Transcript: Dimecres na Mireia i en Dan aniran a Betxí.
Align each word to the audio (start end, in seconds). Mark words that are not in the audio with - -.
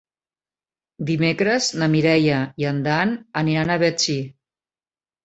Dimecres 1.09 1.67
na 1.81 1.87
Mireia 1.95 2.39
i 2.63 2.67
en 2.71 2.79
Dan 2.89 3.13
aniran 3.43 3.75
a 3.75 3.77
Betxí. 3.85 4.17